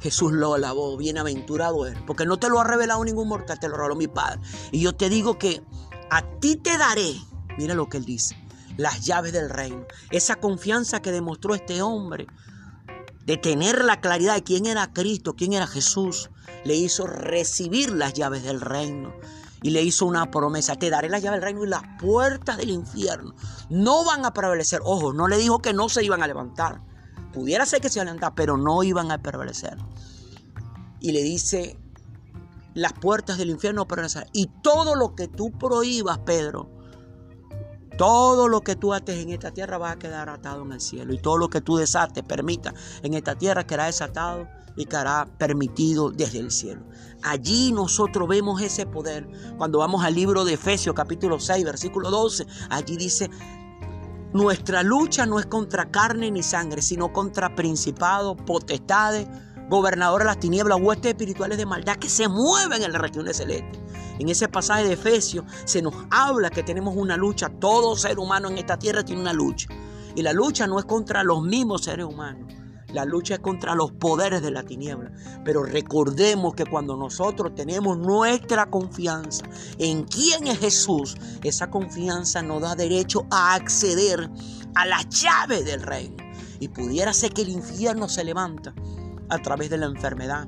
Jesús 0.00 0.32
lo 0.32 0.54
alabó, 0.54 0.96
bienaventurado 0.96 1.86
él, 1.86 1.96
porque 2.06 2.26
no 2.26 2.38
te 2.38 2.48
lo 2.48 2.60
ha 2.60 2.64
revelado 2.64 3.04
ningún 3.04 3.28
mortal, 3.28 3.60
te 3.60 3.68
lo 3.68 3.76
reveló 3.76 3.94
mi 3.94 4.08
Padre. 4.08 4.40
Y 4.72 4.80
yo 4.80 4.94
te 4.94 5.08
digo 5.08 5.38
que 5.38 5.62
a 6.12 6.20
ti 6.40 6.56
te 6.56 6.76
daré, 6.76 7.14
mira 7.56 7.74
lo 7.74 7.88
que 7.88 7.96
él 7.96 8.04
dice, 8.04 8.36
las 8.76 9.00
llaves 9.06 9.32
del 9.32 9.48
reino. 9.48 9.86
Esa 10.10 10.36
confianza 10.36 11.00
que 11.00 11.10
demostró 11.10 11.54
este 11.54 11.80
hombre 11.80 12.26
de 13.24 13.38
tener 13.38 13.82
la 13.82 14.02
claridad 14.02 14.34
de 14.34 14.42
quién 14.42 14.66
era 14.66 14.92
Cristo, 14.92 15.34
quién 15.34 15.54
era 15.54 15.66
Jesús, 15.66 16.28
le 16.64 16.74
hizo 16.74 17.06
recibir 17.06 17.92
las 17.92 18.12
llaves 18.12 18.42
del 18.42 18.60
reino. 18.60 19.14
Y 19.62 19.70
le 19.70 19.82
hizo 19.82 20.04
una 20.04 20.30
promesa, 20.30 20.76
te 20.76 20.90
daré 20.90 21.08
las 21.08 21.22
llaves 21.22 21.40
del 21.40 21.44
reino 21.44 21.64
y 21.64 21.68
las 21.68 21.82
puertas 21.98 22.58
del 22.58 22.70
infierno 22.70 23.34
no 23.70 24.04
van 24.04 24.26
a 24.26 24.34
prevalecer. 24.34 24.80
Ojo, 24.84 25.14
no 25.14 25.28
le 25.28 25.38
dijo 25.38 25.60
que 25.60 25.72
no 25.72 25.88
se 25.88 26.04
iban 26.04 26.22
a 26.22 26.26
levantar. 26.26 26.82
Pudiera 27.32 27.64
ser 27.64 27.80
que 27.80 27.88
se 27.88 28.00
iban 28.00 28.08
a 28.08 28.10
levantar, 28.10 28.34
pero 28.34 28.58
no 28.58 28.82
iban 28.82 29.10
a 29.10 29.22
prevalecer. 29.22 29.78
Y 31.00 31.12
le 31.12 31.22
dice, 31.22 31.78
las 32.74 32.92
puertas 32.92 33.38
del 33.38 33.50
infierno 33.50 33.86
prevalecerán. 33.86 34.28
Y 34.32 34.48
todo 34.62 34.94
lo 34.94 35.14
que 35.14 35.28
tú 35.28 35.50
prohíbas, 35.52 36.18
Pedro, 36.20 36.70
todo 37.98 38.48
lo 38.48 38.62
que 38.62 38.76
tú 38.76 38.94
ates 38.94 39.18
en 39.18 39.30
esta 39.30 39.50
tierra 39.50 39.78
va 39.78 39.92
a 39.92 39.98
quedar 39.98 40.28
atado 40.28 40.62
en 40.62 40.72
el 40.72 40.80
cielo. 40.80 41.12
Y 41.12 41.18
todo 41.18 41.38
lo 41.38 41.48
que 41.48 41.60
tú 41.60 41.76
desates, 41.76 42.24
permita, 42.24 42.74
en 43.02 43.14
esta 43.14 43.36
tierra 43.36 43.66
quedará 43.66 43.86
desatado 43.86 44.48
y 44.76 44.86
quedará 44.86 45.26
permitido 45.38 46.10
desde 46.10 46.38
el 46.38 46.50
cielo. 46.50 46.82
Allí 47.22 47.72
nosotros 47.72 48.28
vemos 48.28 48.60
ese 48.62 48.86
poder. 48.86 49.28
Cuando 49.58 49.78
vamos 49.78 50.04
al 50.04 50.14
libro 50.14 50.44
de 50.44 50.54
Efesios 50.54 50.94
capítulo 50.94 51.38
6, 51.38 51.64
versículo 51.64 52.10
12, 52.10 52.46
allí 52.70 52.96
dice, 52.96 53.30
nuestra 54.32 54.82
lucha 54.82 55.26
no 55.26 55.38
es 55.38 55.46
contra 55.46 55.90
carne 55.90 56.30
ni 56.30 56.42
sangre, 56.42 56.80
sino 56.80 57.12
contra 57.12 57.54
principados, 57.54 58.36
potestades, 58.46 59.28
gobernadores 59.72 60.26
de 60.26 60.30
las 60.30 60.38
tinieblas, 60.38 60.78
huestes 60.80 61.12
espirituales 61.12 61.56
de 61.56 61.64
maldad 61.64 61.96
que 61.96 62.10
se 62.10 62.28
mueven 62.28 62.82
en 62.82 62.92
las 62.92 63.00
regiones 63.00 63.38
celestes. 63.38 63.80
En 64.18 64.28
ese 64.28 64.46
pasaje 64.46 64.84
de 64.84 64.92
Efesios 64.92 65.46
se 65.64 65.80
nos 65.80 65.94
habla 66.10 66.50
que 66.50 66.62
tenemos 66.62 66.94
una 66.94 67.16
lucha. 67.16 67.48
Todo 67.48 67.96
ser 67.96 68.18
humano 68.18 68.50
en 68.50 68.58
esta 68.58 68.78
tierra 68.78 69.02
tiene 69.02 69.22
una 69.22 69.32
lucha. 69.32 69.68
Y 70.14 70.20
la 70.20 70.34
lucha 70.34 70.66
no 70.66 70.78
es 70.78 70.84
contra 70.84 71.24
los 71.24 71.42
mismos 71.42 71.84
seres 71.84 72.04
humanos. 72.04 72.52
La 72.88 73.06
lucha 73.06 73.34
es 73.34 73.40
contra 73.40 73.74
los 73.74 73.92
poderes 73.92 74.42
de 74.42 74.50
la 74.50 74.62
tiniebla. 74.62 75.10
Pero 75.42 75.62
recordemos 75.62 76.54
que 76.54 76.66
cuando 76.66 76.94
nosotros 76.94 77.54
tenemos 77.54 77.96
nuestra 77.96 78.66
confianza 78.66 79.46
en 79.78 80.04
quién 80.04 80.48
es 80.48 80.58
Jesús, 80.58 81.16
esa 81.42 81.70
confianza 81.70 82.42
nos 82.42 82.60
da 82.60 82.74
derecho 82.74 83.26
a 83.30 83.54
acceder 83.54 84.28
a 84.74 84.84
la 84.84 85.00
llave 85.08 85.62
del 85.62 85.80
reino. 85.80 86.16
Y 86.60 86.68
pudiera 86.68 87.14
ser 87.14 87.32
que 87.32 87.40
el 87.40 87.48
infierno 87.48 88.06
se 88.10 88.22
levanta 88.22 88.74
a 89.32 89.38
través 89.38 89.70
de 89.70 89.78
la 89.78 89.86
enfermedad, 89.86 90.46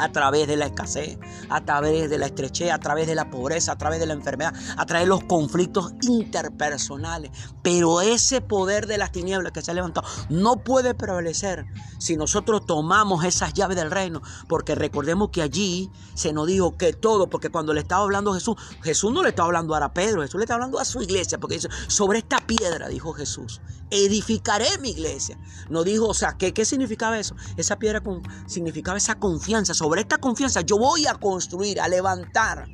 a 0.00 0.12
través 0.12 0.46
de 0.46 0.56
la 0.56 0.66
escasez, 0.66 1.18
a 1.48 1.64
través 1.64 2.08
de 2.10 2.18
la 2.18 2.26
estrechez, 2.26 2.70
a 2.70 2.78
través 2.78 3.06
de 3.06 3.14
la 3.14 3.30
pobreza, 3.30 3.72
a 3.72 3.78
través 3.78 4.00
de 4.00 4.06
la 4.06 4.14
enfermedad, 4.14 4.54
a 4.76 4.86
través 4.86 5.06
de 5.06 5.08
los 5.08 5.24
conflictos 5.24 5.92
interpersonales. 6.02 7.30
Pero 7.62 8.00
ese 8.00 8.40
poder 8.40 8.86
de 8.86 8.98
las 8.98 9.12
tinieblas 9.12 9.52
que 9.52 9.62
se 9.62 9.70
ha 9.70 9.74
levantado 9.74 10.06
no 10.28 10.62
puede 10.64 10.94
prevalecer 10.94 11.66
si 11.98 12.16
nosotros 12.16 12.64
tomamos 12.66 13.24
esas 13.24 13.52
llaves 13.54 13.76
del 13.76 13.90
reino, 13.90 14.22
porque 14.48 14.74
recordemos 14.74 15.30
que 15.30 15.42
allí 15.42 15.90
se 16.14 16.32
nos 16.32 16.46
dijo 16.46 16.76
que 16.76 16.92
todo, 16.92 17.28
porque 17.28 17.50
cuando 17.50 17.72
le 17.72 17.80
estaba 17.80 18.02
hablando 18.02 18.32
Jesús, 18.32 18.56
Jesús 18.82 19.12
no 19.12 19.22
le 19.22 19.30
estaba 19.30 19.46
hablando 19.46 19.74
a 19.74 19.92
Pedro, 19.92 20.22
Jesús 20.22 20.38
le 20.38 20.44
estaba 20.44 20.56
hablando 20.56 20.78
a 20.78 20.84
su 20.84 21.02
iglesia, 21.02 21.38
porque 21.38 21.56
dice, 21.56 21.68
sobre 21.88 22.18
esta 22.18 22.38
piedra, 22.38 22.88
dijo 22.88 23.12
Jesús, 23.12 23.60
edificaré 23.90 24.78
mi 24.80 24.90
iglesia. 24.90 25.38
No 25.68 25.84
dijo, 25.84 26.06
o 26.06 26.14
sea, 26.14 26.36
¿qué, 26.38 26.52
qué 26.52 26.64
significaba 26.64 27.18
eso? 27.18 27.34
Esa 27.56 27.78
piedra 27.78 28.02
significaba 28.46 28.98
esa 28.98 29.18
confianza 29.18 29.74
sobre 29.74 29.89
esta 29.98 30.18
confianza 30.18 30.60
yo 30.60 30.78
voy 30.78 31.06
a 31.06 31.14
construir, 31.14 31.80
a 31.80 31.88
levantar 31.88 32.68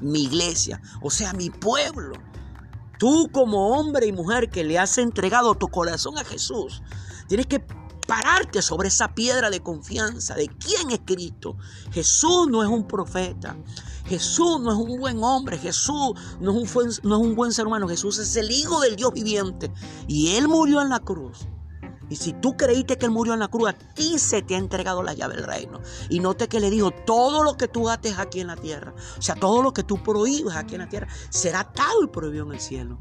mi 0.00 0.24
iglesia, 0.24 0.80
o 1.02 1.10
sea, 1.10 1.32
mi 1.32 1.50
pueblo. 1.50 2.14
Tú 2.98 3.28
como 3.32 3.76
hombre 3.76 4.06
y 4.06 4.12
mujer 4.12 4.50
que 4.50 4.64
le 4.64 4.78
has 4.78 4.98
entregado 4.98 5.54
tu 5.54 5.68
corazón 5.68 6.16
a 6.18 6.24
Jesús, 6.24 6.82
tienes 7.28 7.46
que 7.46 7.64
pararte 8.06 8.62
sobre 8.62 8.88
esa 8.88 9.14
piedra 9.14 9.50
de 9.50 9.60
confianza 9.60 10.34
de 10.34 10.48
quién 10.48 10.90
es 10.90 11.00
Cristo. 11.04 11.56
Jesús 11.90 12.46
no 12.48 12.62
es 12.62 12.68
un 12.68 12.86
profeta. 12.86 13.56
Jesús 14.06 14.60
no 14.60 14.70
es 14.70 14.76
un 14.76 15.00
buen 15.00 15.22
hombre, 15.24 15.56
Jesús 15.56 16.12
no 16.38 16.60
es, 16.60 16.76
un, 16.76 16.90
no 17.04 17.16
es 17.16 17.22
un 17.22 17.34
buen 17.34 17.52
ser 17.52 17.66
humano, 17.66 17.88
Jesús 17.88 18.18
es 18.18 18.36
el 18.36 18.50
Hijo 18.50 18.80
del 18.80 18.96
Dios 18.96 19.14
viviente 19.14 19.72
y 20.06 20.36
Él 20.36 20.46
murió 20.46 20.82
en 20.82 20.90
la 20.90 21.00
cruz 21.00 21.46
y 22.10 22.16
si 22.16 22.32
tú 22.32 22.56
creíste 22.56 22.98
que 22.98 23.06
Él 23.06 23.12
murió 23.12 23.34
en 23.34 23.40
la 23.40 23.48
cruz, 23.48 23.70
a 23.70 23.72
ti 23.72 24.18
se 24.18 24.42
te 24.42 24.54
ha 24.54 24.58
entregado 24.58 25.02
la 25.02 25.14
llave 25.14 25.36
del 25.36 25.44
reino. 25.44 25.80
Y 26.10 26.20
note 26.20 26.48
que 26.48 26.60
le 26.60 26.70
dijo, 26.70 26.90
todo 26.90 27.42
lo 27.42 27.56
que 27.56 27.68
tú 27.68 27.88
ates 27.88 28.18
aquí 28.18 28.40
en 28.40 28.48
la 28.48 28.56
tierra, 28.56 28.94
o 29.18 29.22
sea, 29.22 29.34
todo 29.34 29.62
lo 29.62 29.72
que 29.72 29.82
tú 29.82 30.02
prohíbes 30.02 30.54
aquí 30.54 30.74
en 30.74 30.82
la 30.82 30.88
tierra, 30.88 31.08
será 31.30 31.60
atado 31.60 32.02
y 32.02 32.08
prohibido 32.08 32.46
en 32.46 32.52
el 32.52 32.60
cielo. 32.60 32.98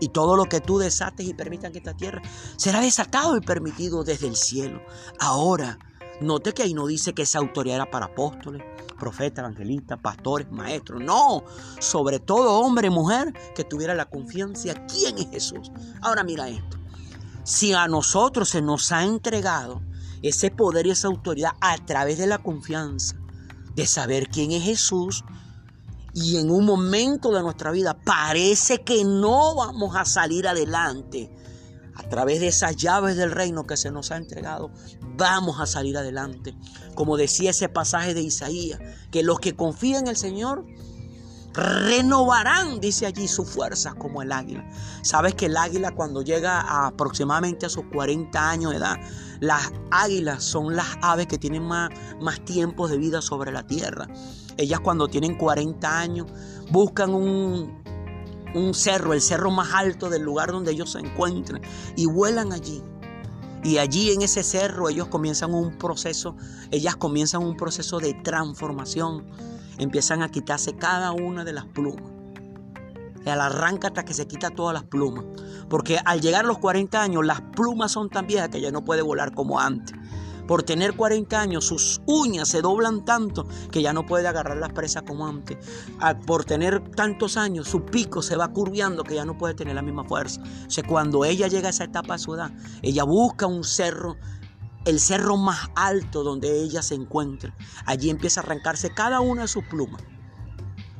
Y 0.00 0.08
todo 0.08 0.36
lo 0.36 0.44
que 0.44 0.60
tú 0.60 0.78
desates 0.78 1.26
y 1.26 1.34
permitas 1.34 1.70
en 1.70 1.76
esta 1.76 1.94
tierra, 1.94 2.22
será 2.56 2.80
desatado 2.80 3.36
y 3.36 3.40
permitido 3.40 4.04
desde 4.04 4.26
el 4.26 4.36
cielo. 4.36 4.82
Ahora, 5.18 5.78
note 6.20 6.52
que 6.52 6.62
ahí 6.62 6.74
no 6.74 6.86
dice 6.86 7.14
que 7.14 7.22
esa 7.22 7.38
autoridad 7.38 7.76
era 7.76 7.90
para 7.90 8.06
apóstoles, 8.06 8.62
profetas, 8.98 9.44
evangelistas, 9.44 9.98
pastores, 10.00 10.50
maestros. 10.50 11.02
No, 11.02 11.44
sobre 11.78 12.18
todo 12.18 12.60
hombre 12.60 12.90
mujer 12.90 13.32
que 13.54 13.64
tuviera 13.64 13.94
la 13.94 14.06
confianza. 14.06 14.74
¿Quién 14.86 15.18
es 15.18 15.30
Jesús? 15.30 15.70
Ahora 16.02 16.24
mira 16.24 16.48
esto. 16.48 16.78
Si 17.46 17.72
a 17.74 17.86
nosotros 17.86 18.48
se 18.48 18.60
nos 18.60 18.90
ha 18.90 19.04
entregado 19.04 19.80
ese 20.20 20.50
poder 20.50 20.88
y 20.88 20.90
esa 20.90 21.06
autoridad 21.06 21.52
a 21.60 21.76
través 21.78 22.18
de 22.18 22.26
la 22.26 22.38
confianza, 22.38 23.14
de 23.76 23.86
saber 23.86 24.28
quién 24.30 24.50
es 24.50 24.64
Jesús, 24.64 25.24
y 26.12 26.38
en 26.38 26.50
un 26.50 26.64
momento 26.64 27.30
de 27.30 27.42
nuestra 27.42 27.70
vida 27.70 27.96
parece 28.02 28.82
que 28.82 29.04
no 29.04 29.54
vamos 29.54 29.94
a 29.94 30.04
salir 30.04 30.48
adelante, 30.48 31.32
a 31.94 32.02
través 32.08 32.40
de 32.40 32.48
esas 32.48 32.74
llaves 32.74 33.16
del 33.16 33.30
reino 33.30 33.64
que 33.64 33.76
se 33.76 33.92
nos 33.92 34.10
ha 34.10 34.16
entregado, 34.16 34.72
vamos 35.16 35.60
a 35.60 35.66
salir 35.66 35.96
adelante. 35.96 36.56
Como 36.96 37.16
decía 37.16 37.50
ese 37.50 37.68
pasaje 37.68 38.12
de 38.12 38.22
Isaías, 38.22 38.80
que 39.12 39.22
los 39.22 39.38
que 39.38 39.54
confían 39.54 40.02
en 40.02 40.08
el 40.08 40.16
Señor 40.16 40.66
renovarán, 41.56 42.80
dice 42.80 43.06
allí, 43.06 43.26
sus 43.26 43.48
fuerzas 43.48 43.94
como 43.94 44.22
el 44.22 44.30
águila. 44.30 44.68
Sabes 45.02 45.34
que 45.34 45.46
el 45.46 45.56
águila 45.56 45.92
cuando 45.92 46.22
llega 46.22 46.60
a 46.60 46.88
aproximadamente 46.88 47.66
a 47.66 47.68
sus 47.70 47.84
40 47.92 48.50
años 48.50 48.72
de 48.72 48.78
edad, 48.78 49.00
las 49.40 49.72
águilas 49.90 50.44
son 50.44 50.76
las 50.76 50.86
aves 51.00 51.26
que 51.26 51.38
tienen 51.38 51.62
más, 51.62 51.90
más 52.20 52.44
tiempos 52.44 52.90
de 52.90 52.98
vida 52.98 53.22
sobre 53.22 53.52
la 53.52 53.66
tierra. 53.66 54.06
Ellas 54.58 54.80
cuando 54.80 55.08
tienen 55.08 55.36
40 55.36 55.98
años 55.98 56.26
buscan 56.70 57.14
un, 57.14 57.82
un 58.54 58.74
cerro, 58.74 59.14
el 59.14 59.22
cerro 59.22 59.50
más 59.50 59.72
alto 59.72 60.10
del 60.10 60.22
lugar 60.22 60.52
donde 60.52 60.72
ellos 60.72 60.92
se 60.92 60.98
encuentran 60.98 61.62
y 61.96 62.06
vuelan 62.06 62.52
allí. 62.52 62.82
Y 63.64 63.78
allí 63.78 64.12
en 64.12 64.22
ese 64.22 64.42
cerro 64.42 64.88
ellos 64.88 65.08
comienzan 65.08 65.54
un 65.54 65.76
proceso, 65.78 66.36
ellas 66.70 66.96
comienzan 66.96 67.42
un 67.42 67.56
proceso 67.56 67.98
de 67.98 68.14
transformación 68.14 69.26
empiezan 69.78 70.22
a 70.22 70.28
quitarse 70.28 70.76
cada 70.76 71.12
una 71.12 71.44
de 71.44 71.52
las 71.52 71.66
plumas. 71.66 72.12
Al 73.24 73.40
arranca 73.40 73.88
hasta 73.88 74.04
que 74.04 74.14
se 74.14 74.28
quita 74.28 74.50
todas 74.50 74.72
las 74.72 74.84
plumas. 74.84 75.24
Porque 75.68 75.98
al 76.04 76.20
llegar 76.20 76.44
a 76.44 76.48
los 76.48 76.58
40 76.58 77.02
años, 77.02 77.26
las 77.26 77.40
plumas 77.40 77.90
son 77.90 78.08
tan 78.08 78.26
viejas 78.26 78.50
que 78.50 78.60
ya 78.60 78.70
no 78.70 78.84
puede 78.84 79.02
volar 79.02 79.34
como 79.34 79.58
antes. 79.58 79.96
Por 80.46 80.62
tener 80.62 80.94
40 80.94 81.40
años, 81.40 81.64
sus 81.64 82.00
uñas 82.06 82.48
se 82.48 82.62
doblan 82.62 83.04
tanto 83.04 83.46
que 83.72 83.82
ya 83.82 83.92
no 83.92 84.06
puede 84.06 84.28
agarrar 84.28 84.56
las 84.58 84.72
presas 84.72 85.02
como 85.02 85.26
antes. 85.26 85.58
Por 86.24 86.44
tener 86.44 86.88
tantos 86.90 87.36
años, 87.36 87.68
su 87.68 87.84
pico 87.84 88.22
se 88.22 88.36
va 88.36 88.52
curviando 88.52 89.02
que 89.02 89.16
ya 89.16 89.24
no 89.24 89.36
puede 89.36 89.54
tener 89.54 89.74
la 89.74 89.82
misma 89.82 90.04
fuerza. 90.04 90.40
O 90.66 90.70
sea, 90.70 90.84
cuando 90.84 91.24
ella 91.24 91.48
llega 91.48 91.66
a 91.66 91.70
esa 91.70 91.84
etapa 91.84 92.14
de 92.14 92.20
su 92.20 92.34
edad, 92.34 92.52
ella 92.82 93.02
busca 93.02 93.46
un 93.46 93.64
cerro 93.64 94.16
el 94.86 95.00
cerro 95.00 95.36
más 95.36 95.68
alto 95.74 96.22
donde 96.22 96.62
ella 96.62 96.80
se 96.80 96.94
encuentra. 96.94 97.54
Allí 97.84 98.08
empieza 98.08 98.40
a 98.40 98.44
arrancarse 98.44 98.94
cada 98.94 99.20
una 99.20 99.42
de 99.42 99.48
sus 99.48 99.64
plumas 99.64 100.00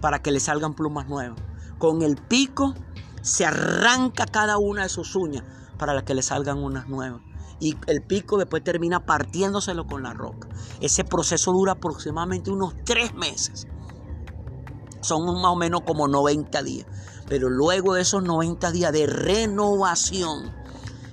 para 0.00 0.20
que 0.20 0.32
le 0.32 0.40
salgan 0.40 0.74
plumas 0.74 1.08
nuevas. 1.08 1.40
Con 1.78 2.02
el 2.02 2.16
pico 2.16 2.74
se 3.22 3.46
arranca 3.46 4.26
cada 4.26 4.58
una 4.58 4.82
de 4.82 4.88
sus 4.88 5.14
uñas 5.14 5.44
para 5.78 6.04
que 6.04 6.14
le 6.14 6.22
salgan 6.22 6.58
unas 6.58 6.88
nuevas. 6.88 7.22
Y 7.60 7.76
el 7.86 8.02
pico 8.02 8.38
después 8.38 8.62
termina 8.64 9.06
partiéndoselo 9.06 9.86
con 9.86 10.02
la 10.02 10.12
roca. 10.12 10.48
Ese 10.80 11.04
proceso 11.04 11.52
dura 11.52 11.72
aproximadamente 11.72 12.50
unos 12.50 12.74
tres 12.84 13.14
meses. 13.14 13.66
Son 15.00 15.24
más 15.24 15.52
o 15.52 15.56
menos 15.56 15.82
como 15.82 16.08
90 16.08 16.62
días. 16.64 16.86
Pero 17.28 17.48
luego 17.48 17.94
de 17.94 18.02
esos 18.02 18.22
90 18.22 18.72
días 18.72 18.92
de 18.92 19.06
renovación, 19.06 20.52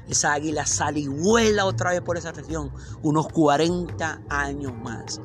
esa 0.08 0.34
águila 0.34 0.66
sale 0.66 1.02
y 1.02 1.08
vuela 1.08 1.66
otra 1.66 1.92
vez 1.92 2.02
por 2.02 2.18
esa 2.18 2.32
región, 2.32 2.72
unos 3.02 3.28
40 3.30 4.22
años 4.30 4.74
más. 4.84 5.22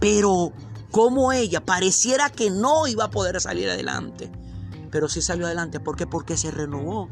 Pero 0.00 0.52
como 0.90 1.32
ella 1.32 1.64
pareciera 1.64 2.30
que 2.30 2.50
no 2.50 2.86
iba 2.86 3.04
a 3.04 3.10
poder 3.10 3.40
salir 3.40 3.68
adelante, 3.68 4.30
pero 4.90 5.08
sí 5.08 5.22
salió 5.22 5.46
adelante. 5.46 5.80
¿Por 5.80 5.96
qué? 5.96 6.06
Porque 6.06 6.36
se 6.36 6.50
renovó. 6.50 7.08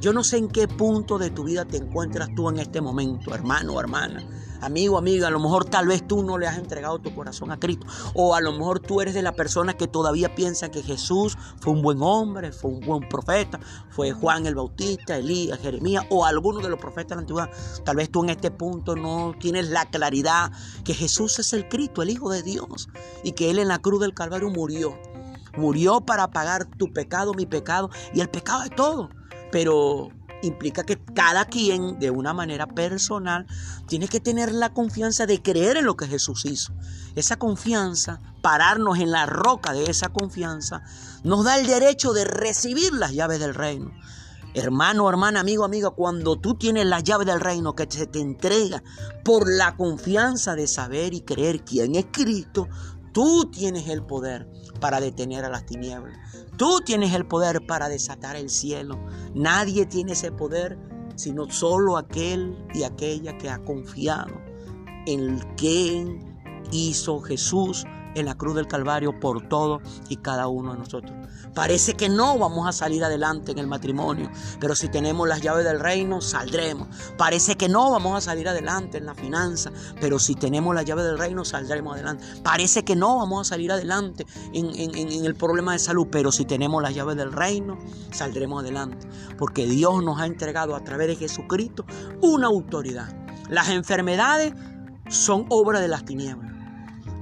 Yo 0.00 0.12
no 0.12 0.24
sé 0.24 0.38
en 0.38 0.48
qué 0.48 0.66
punto 0.66 1.18
de 1.18 1.30
tu 1.30 1.44
vida 1.44 1.64
te 1.64 1.76
encuentras 1.76 2.34
tú 2.34 2.48
en 2.48 2.58
este 2.58 2.80
momento, 2.80 3.34
hermano 3.34 3.74
o 3.74 3.80
hermana. 3.80 4.26
Amigo, 4.62 4.96
amiga, 4.96 5.26
a 5.26 5.30
lo 5.30 5.40
mejor 5.40 5.64
tal 5.64 5.88
vez 5.88 6.06
tú 6.06 6.22
no 6.22 6.38
le 6.38 6.46
has 6.46 6.56
entregado 6.56 7.00
tu 7.00 7.12
corazón 7.12 7.50
a 7.50 7.58
Cristo. 7.58 7.84
O 8.14 8.36
a 8.36 8.40
lo 8.40 8.52
mejor 8.52 8.78
tú 8.78 9.00
eres 9.00 9.12
de 9.12 9.20
la 9.20 9.32
persona 9.32 9.74
que 9.74 9.88
todavía 9.88 10.36
piensa 10.36 10.70
que 10.70 10.84
Jesús 10.84 11.36
fue 11.58 11.72
un 11.72 11.82
buen 11.82 11.98
hombre, 12.00 12.52
fue 12.52 12.70
un 12.70 12.80
buen 12.80 13.08
profeta, 13.08 13.58
fue 13.90 14.12
Juan 14.12 14.46
el 14.46 14.54
Bautista, 14.54 15.16
Elías, 15.16 15.58
Jeremías 15.58 16.06
o 16.10 16.24
alguno 16.24 16.60
de 16.60 16.68
los 16.68 16.78
profetas 16.78 17.08
de 17.08 17.14
la 17.16 17.20
antigüedad. 17.22 17.50
Tal 17.84 17.96
vez 17.96 18.08
tú 18.08 18.22
en 18.22 18.30
este 18.30 18.52
punto 18.52 18.94
no 18.94 19.34
tienes 19.40 19.68
la 19.68 19.86
claridad 19.90 20.52
que 20.84 20.94
Jesús 20.94 21.40
es 21.40 21.52
el 21.52 21.68
Cristo, 21.68 22.02
el 22.02 22.10
Hijo 22.10 22.30
de 22.30 22.42
Dios, 22.42 22.88
y 23.24 23.32
que 23.32 23.50
Él 23.50 23.58
en 23.58 23.66
la 23.66 23.80
cruz 23.80 24.00
del 24.00 24.14
Calvario 24.14 24.48
murió. 24.48 24.96
Murió 25.56 26.00
para 26.00 26.30
pagar 26.30 26.66
tu 26.66 26.92
pecado, 26.92 27.34
mi 27.34 27.46
pecado 27.46 27.90
y 28.14 28.20
el 28.20 28.30
pecado 28.30 28.62
de 28.62 28.70
todo. 28.70 29.10
Pero 29.50 30.08
implica 30.42 30.84
que 30.84 30.98
cada 31.14 31.46
quien 31.46 31.98
de 31.98 32.10
una 32.10 32.34
manera 32.34 32.66
personal 32.66 33.46
tiene 33.86 34.08
que 34.08 34.20
tener 34.20 34.52
la 34.52 34.72
confianza 34.72 35.26
de 35.26 35.40
creer 35.40 35.76
en 35.76 35.86
lo 35.86 35.96
que 35.96 36.06
Jesús 36.06 36.44
hizo. 36.44 36.72
Esa 37.14 37.36
confianza, 37.36 38.20
pararnos 38.42 38.98
en 38.98 39.10
la 39.10 39.26
roca 39.26 39.72
de 39.72 39.84
esa 39.84 40.08
confianza, 40.08 40.82
nos 41.24 41.44
da 41.44 41.58
el 41.58 41.66
derecho 41.66 42.12
de 42.12 42.24
recibir 42.24 42.92
las 42.92 43.12
llaves 43.12 43.40
del 43.40 43.54
reino. 43.54 43.92
Hermano, 44.54 45.08
hermana, 45.08 45.40
amigo, 45.40 45.64
amiga, 45.64 45.90
cuando 45.90 46.38
tú 46.38 46.54
tienes 46.54 46.84
la 46.84 47.00
llave 47.00 47.24
del 47.24 47.40
reino 47.40 47.74
que 47.74 47.86
se 47.88 48.06
te 48.06 48.20
entrega 48.20 48.82
por 49.24 49.50
la 49.50 49.76
confianza 49.76 50.54
de 50.54 50.66
saber 50.66 51.14
y 51.14 51.22
creer 51.22 51.64
quién 51.64 51.94
es 51.94 52.06
Cristo, 52.12 52.68
tú 53.12 53.50
tienes 53.50 53.88
el 53.88 54.02
poder 54.02 54.48
para 54.80 55.00
detener 55.00 55.44
a 55.44 55.48
las 55.48 55.66
tinieblas. 55.66 56.18
Tú 56.56 56.80
tienes 56.84 57.14
el 57.14 57.26
poder 57.26 57.64
para 57.66 57.88
desatar 57.88 58.36
el 58.36 58.50
cielo. 58.50 58.98
Nadie 59.34 59.86
tiene 59.86 60.12
ese 60.12 60.32
poder 60.32 60.78
sino 61.16 61.50
solo 61.50 61.96
aquel 61.96 62.56
y 62.74 62.84
aquella 62.84 63.36
que 63.38 63.50
ha 63.50 63.62
confiado 63.64 64.34
en 65.06 65.38
quien 65.56 66.40
hizo 66.70 67.20
Jesús 67.20 67.84
en 68.14 68.26
la 68.26 68.34
cruz 68.34 68.54
del 68.54 68.66
Calvario 68.66 69.18
por 69.18 69.48
todo 69.48 69.80
y 70.08 70.16
cada 70.16 70.48
uno 70.48 70.72
de 70.72 70.78
nosotros. 70.78 71.12
Parece 71.54 71.94
que 71.94 72.08
no 72.08 72.38
vamos 72.38 72.66
a 72.66 72.72
salir 72.72 73.04
adelante 73.04 73.52
en 73.52 73.58
el 73.58 73.66
matrimonio, 73.66 74.30
pero 74.58 74.74
si 74.74 74.88
tenemos 74.88 75.28
las 75.28 75.42
llaves 75.42 75.64
del 75.64 75.80
reino, 75.80 76.20
saldremos. 76.20 76.88
Parece 77.18 77.56
que 77.56 77.68
no 77.68 77.90
vamos 77.90 78.16
a 78.16 78.20
salir 78.20 78.48
adelante 78.48 78.98
en 78.98 79.06
la 79.06 79.14
finanza, 79.14 79.70
pero 80.00 80.18
si 80.18 80.34
tenemos 80.34 80.74
las 80.74 80.84
llaves 80.84 81.04
del 81.04 81.18
reino, 81.18 81.44
saldremos 81.44 81.94
adelante. 81.94 82.24
Parece 82.42 82.84
que 82.84 82.96
no 82.96 83.18
vamos 83.18 83.46
a 83.46 83.50
salir 83.50 83.70
adelante 83.70 84.26
en, 84.54 84.70
en 84.74 85.24
el 85.24 85.34
problema 85.34 85.72
de 85.72 85.78
salud, 85.78 86.08
pero 86.10 86.32
si 86.32 86.44
tenemos 86.44 86.82
las 86.82 86.94
llaves 86.94 87.16
del 87.16 87.32
reino, 87.32 87.78
saldremos 88.12 88.62
adelante. 88.62 89.06
Porque 89.36 89.66
Dios 89.66 90.02
nos 90.02 90.20
ha 90.20 90.26
entregado 90.26 90.74
a 90.74 90.84
través 90.84 91.08
de 91.08 91.16
Jesucristo 91.16 91.84
una 92.22 92.46
autoridad. 92.46 93.14
Las 93.48 93.68
enfermedades 93.68 94.54
son 95.08 95.46
obra 95.50 95.80
de 95.80 95.88
las 95.88 96.04
tinieblas. 96.04 96.51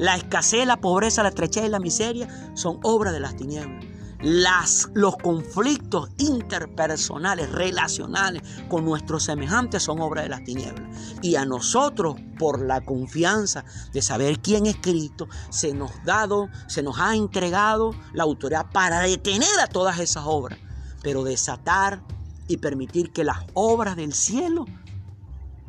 La 0.01 0.17
escasez, 0.17 0.67
la 0.67 0.79
pobreza, 0.79 1.23
la 1.23 1.29
estrechez 1.29 1.67
y 1.67 1.69
la 1.69 1.79
miseria 1.79 2.27
son 2.55 2.81
obra 2.83 3.13
de 3.13 3.21
las 3.21 3.37
tinieblas. 3.37 3.85
Las, 4.23 4.89
los 4.95 5.19
conflictos 5.19 6.09
interpersonales, 6.17 7.53
relacionales 7.53 8.41
con 8.71 8.87
nuestros 8.87 9.25
semejantes 9.25 9.83
son 9.83 10.01
obra 10.01 10.23
de 10.23 10.31
las 10.31 10.43
tinieblas. 10.43 11.15
Y 11.21 11.37
a 11.37 11.45
nosotros, 11.45 12.17
por 12.39 12.65
la 12.65 12.81
confianza 12.81 13.67
de 13.93 14.01
saber 14.01 14.41
quién 14.41 14.65
es 14.65 14.77
Cristo, 14.77 15.29
se 15.51 15.75
nos, 15.75 15.91
dado, 16.07 16.49
se 16.67 16.83
nos 16.83 16.99
ha 16.99 17.15
entregado 17.15 17.91
la 18.15 18.23
autoridad 18.23 18.71
para 18.73 19.01
detener 19.01 19.61
a 19.63 19.67
todas 19.67 19.99
esas 19.99 20.25
obras, 20.27 20.59
pero 21.03 21.25
desatar 21.25 22.01
y 22.49 22.57
permitir 22.57 23.13
que 23.13 23.23
las 23.23 23.41
obras 23.53 23.97
del 23.97 24.15
cielo 24.15 24.65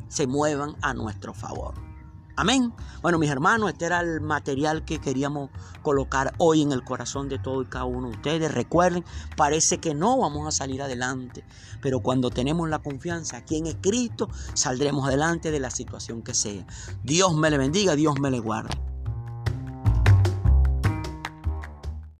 se 0.08 0.26
muevan 0.26 0.74
a 0.80 0.94
nuestro 0.94 1.34
favor. 1.34 1.91
Amén. 2.36 2.72
Bueno, 3.02 3.18
mis 3.18 3.30
hermanos, 3.30 3.70
este 3.70 3.84
era 3.84 4.00
el 4.00 4.20
material 4.20 4.84
que 4.84 5.00
queríamos 5.00 5.50
colocar 5.82 6.32
hoy 6.38 6.62
en 6.62 6.72
el 6.72 6.82
corazón 6.82 7.28
de 7.28 7.38
todo 7.38 7.62
y 7.62 7.66
cada 7.66 7.84
uno 7.84 8.08
de 8.08 8.16
ustedes. 8.16 8.52
Recuerden, 8.52 9.04
parece 9.36 9.78
que 9.78 9.94
no 9.94 10.18
vamos 10.18 10.46
a 10.46 10.50
salir 10.50 10.80
adelante, 10.80 11.44
pero 11.82 12.00
cuando 12.00 12.30
tenemos 12.30 12.68
la 12.68 12.78
confianza 12.78 13.36
aquí 13.36 13.56
en 13.56 13.70
Cristo, 13.80 14.28
saldremos 14.54 15.06
adelante 15.06 15.50
de 15.50 15.60
la 15.60 15.70
situación 15.70 16.22
que 16.22 16.32
sea. 16.34 16.66
Dios 17.02 17.34
me 17.34 17.50
le 17.50 17.58
bendiga, 17.58 17.96
Dios 17.96 18.18
me 18.18 18.30
le 18.30 18.40
guarde. 18.40 18.91